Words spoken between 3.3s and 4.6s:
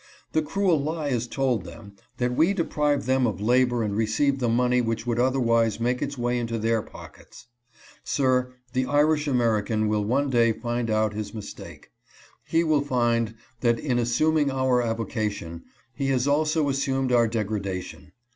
labor and receive the